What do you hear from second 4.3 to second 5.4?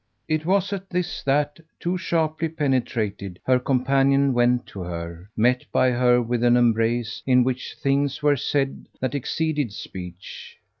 went to her,